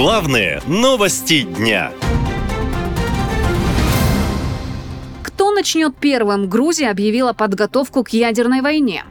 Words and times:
Главные 0.00 0.62
новости 0.68 1.42
дня. 1.42 1.90
Кто 5.24 5.50
начнет 5.50 5.96
первым? 5.96 6.48
Грузия 6.48 6.90
объявила 6.90 7.32
подготовку 7.32 8.04
к 8.04 8.10
ядерной 8.10 8.60
войне. 8.60 9.02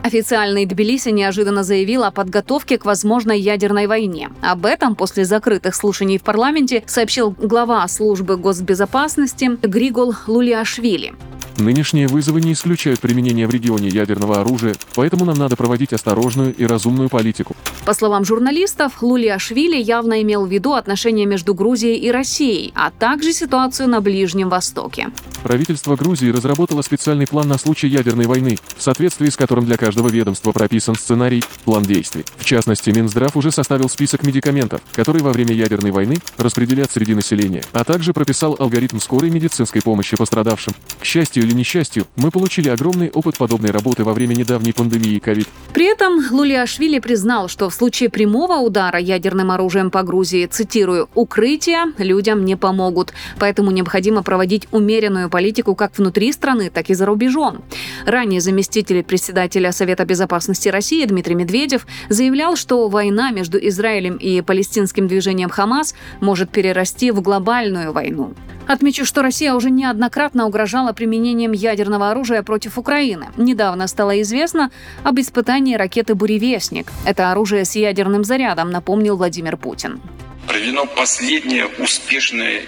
Официальный 0.00 0.64
Тбилиси 0.64 1.08
неожиданно 1.08 1.64
заявил 1.64 2.04
о 2.04 2.12
подготовке 2.12 2.78
к 2.78 2.84
возможной 2.84 3.40
ядерной 3.40 3.88
войне. 3.88 4.30
Об 4.42 4.64
этом 4.64 4.94
после 4.94 5.24
закрытых 5.24 5.74
слушаний 5.74 6.18
в 6.18 6.22
парламенте 6.22 6.84
сообщил 6.86 7.32
глава 7.32 7.88
службы 7.88 8.36
госбезопасности 8.36 9.58
Григол 9.60 10.14
Лулиашвили. 10.28 11.14
Нынешние 11.58 12.08
вызовы 12.08 12.40
не 12.40 12.52
исключают 12.52 13.00
применение 13.00 13.46
в 13.46 13.50
регионе 13.50 13.88
ядерного 13.88 14.40
оружия, 14.40 14.74
поэтому 14.94 15.24
нам 15.24 15.36
надо 15.36 15.56
проводить 15.56 15.92
осторожную 15.92 16.54
и 16.54 16.66
разумную 16.66 17.08
политику. 17.08 17.54
По 17.84 17.94
словам 17.94 18.24
журналистов, 18.24 19.02
Лулиашвили 19.02 19.76
явно 19.76 20.22
имел 20.22 20.46
в 20.46 20.50
виду 20.50 20.72
отношения 20.72 21.26
между 21.26 21.54
Грузией 21.54 21.98
и 21.98 22.10
Россией, 22.10 22.72
а 22.74 22.90
также 22.90 23.32
ситуацию 23.32 23.88
на 23.88 24.00
Ближнем 24.00 24.48
Востоке. 24.48 25.08
Правительство 25.42 25.94
Грузии 25.94 26.30
разработало 26.30 26.82
специальный 26.82 27.26
план 27.26 27.46
на 27.48 27.58
случай 27.58 27.86
ядерной 27.86 28.26
войны, 28.26 28.58
в 28.76 28.82
соответствии 28.82 29.28
с 29.28 29.36
которым 29.36 29.66
для 29.66 29.76
каждого 29.76 30.08
ведомства 30.08 30.52
прописан 30.52 30.94
сценарий, 30.94 31.44
план 31.64 31.82
действий. 31.82 32.24
В 32.36 32.44
частности, 32.44 32.90
Минздрав 32.90 33.36
уже 33.36 33.52
составил 33.52 33.88
список 33.88 34.24
медикаментов, 34.24 34.80
которые 34.92 35.22
во 35.22 35.32
время 35.32 35.54
ядерной 35.54 35.90
войны 35.90 36.16
распределят 36.38 36.90
среди 36.90 37.14
населения, 37.14 37.62
а 37.72 37.84
также 37.84 38.12
прописал 38.12 38.56
алгоритм 38.58 38.98
скорой 38.98 39.30
медицинской 39.30 39.82
помощи 39.82 40.16
пострадавшим. 40.16 40.74
К 40.98 41.04
счастью 41.04 41.43
или 41.44 41.52
несчастью, 41.52 42.06
мы 42.16 42.30
получили 42.30 42.68
огромный 42.68 43.10
опыт 43.10 43.38
подобной 43.38 43.70
работы 43.70 44.04
во 44.04 44.12
время 44.12 44.34
недавней 44.34 44.72
пандемии 44.72 45.20
COVID. 45.24 45.46
При 45.72 45.86
этом 45.90 46.20
Лулиашвили 46.30 46.98
признал, 46.98 47.48
что 47.48 47.68
в 47.68 47.74
случае 47.74 48.08
прямого 48.08 48.54
удара 48.54 48.98
ядерным 48.98 49.50
оружием 49.50 49.90
по 49.90 50.02
Грузии, 50.02 50.46
цитирую, 50.46 51.08
«укрытия 51.14 51.92
людям 51.98 52.44
не 52.44 52.56
помогут, 52.56 53.12
поэтому 53.38 53.70
необходимо 53.70 54.22
проводить 54.22 54.68
умеренную 54.72 55.28
политику 55.30 55.74
как 55.74 55.96
внутри 55.98 56.32
страны, 56.32 56.70
так 56.70 56.90
и 56.90 56.94
за 56.94 57.06
рубежом». 57.06 57.62
Ранее 58.06 58.40
заместитель 58.40 59.02
председателя 59.02 59.72
Совета 59.72 60.04
безопасности 60.04 60.68
России 60.68 61.04
Дмитрий 61.04 61.34
Медведев 61.34 61.86
заявлял, 62.08 62.56
что 62.56 62.88
война 62.88 63.30
между 63.30 63.58
Израилем 63.58 64.16
и 64.16 64.40
палестинским 64.40 65.08
движением 65.08 65.50
Хамас 65.50 65.94
может 66.20 66.50
перерасти 66.50 67.10
в 67.10 67.20
глобальную 67.20 67.92
войну. 67.92 68.34
Отмечу, 68.66 69.04
что 69.04 69.22
Россия 69.22 69.52
уже 69.52 69.70
неоднократно 69.70 70.46
угрожала 70.46 70.92
применением 70.92 71.52
ядерного 71.52 72.10
оружия 72.10 72.42
против 72.42 72.78
Украины. 72.78 73.28
Недавно 73.36 73.86
стало 73.88 74.20
известно 74.22 74.70
об 75.02 75.20
испытании 75.20 75.74
ракеты 75.76 76.14
«Буревестник». 76.14 76.90
Это 77.04 77.30
оружие 77.30 77.64
с 77.66 77.76
ядерным 77.76 78.24
зарядом, 78.24 78.70
напомнил 78.70 79.16
Владимир 79.16 79.56
Путин. 79.56 80.00
Проведено 80.46 80.86
последнее 80.86 81.66
успешное 81.78 82.62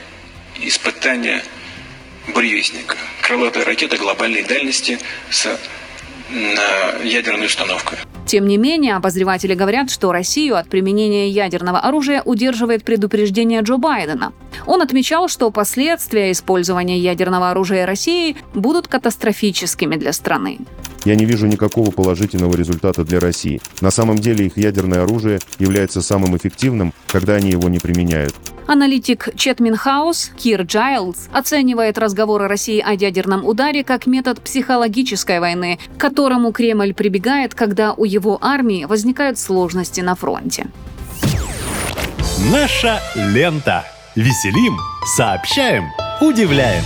испытание 0.61 1.43
«Буревестника». 2.35 2.97
Крылатая 3.23 3.65
ракета 3.65 3.97
глобальной 3.97 4.43
дальности 4.43 4.99
с 5.31 5.59
ядерной 7.05 7.47
установкой. 7.47 7.99
Тем 8.27 8.49
не 8.49 8.57
менее, 8.59 8.97
обозреватели 8.97 9.55
говорят, 9.55 9.89
что 9.89 10.11
Россию 10.11 10.57
от 10.57 10.69
применения 10.69 11.29
ядерного 11.29 11.79
оружия 11.79 12.23
удерживает 12.25 12.83
предупреждение 12.83 13.61
Джо 13.63 13.77
Байдена. 13.77 14.33
Он 14.67 14.83
отмечал, 14.83 15.29
что 15.29 15.51
последствия 15.53 16.33
использования 16.33 16.99
ядерного 16.99 17.51
оружия 17.51 17.87
России 17.87 18.37
будут 18.53 18.89
катастрофическими 18.89 19.95
для 19.95 20.13
страны. 20.13 20.59
Я 21.05 21.15
не 21.15 21.25
вижу 21.25 21.47
никакого 21.47 21.93
положительного 21.93 22.57
результата 22.57 23.05
для 23.05 23.21
России. 23.21 23.61
На 23.81 23.93
самом 23.93 24.19
деле 24.19 24.47
их 24.47 24.57
ядерное 24.57 25.05
оружие 25.05 25.39
является 25.61 26.03
самым 26.03 26.37
эффективным, 26.37 26.93
когда 27.07 27.35
они 27.35 27.51
его 27.51 27.69
не 27.69 27.79
применяют. 27.79 28.35
Аналитик 28.67 29.29
Четминхаус 29.37 30.33
Кир 30.37 30.63
Джайлз 30.63 31.29
оценивает 31.33 31.99
разговоры 31.99 32.49
России 32.49 32.81
о 32.81 32.93
ядерном 32.93 33.45
ударе 33.45 33.85
как 33.85 34.07
метод 34.07 34.41
психологической 34.41 35.39
войны, 35.39 35.79
к 35.97 36.01
которому 36.01 36.51
Кремль 36.51 36.93
прибегает, 36.93 37.55
когда 37.55 37.93
у 37.93 38.05
его 38.05 38.39
армии 38.41 38.85
возникают 38.85 39.39
сложности 39.39 40.01
на 40.01 40.17
фронте. 40.17 40.67
Наша 42.51 43.01
лента. 43.15 43.85
Веселим, 44.17 44.79
сообщаем, 45.17 45.85
удивляем. 46.23 46.83